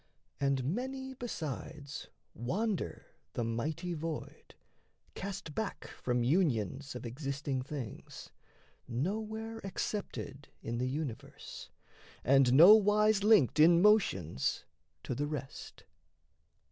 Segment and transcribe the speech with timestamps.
[0.39, 4.55] And many besides wander the mighty void
[5.13, 8.31] Cast back from unions of existing things,
[8.87, 11.69] Nowhere accepted in the universe,
[12.23, 14.65] And nowise linked in motions
[15.03, 15.83] to the rest.